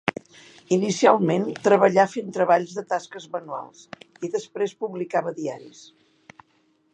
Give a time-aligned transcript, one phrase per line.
[0.75, 3.85] Inicialment treballà fent treballs de tasques manuals
[4.29, 5.85] i després publicava diaris.